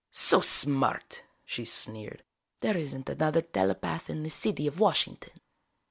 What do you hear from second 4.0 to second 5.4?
in the city of Washington!"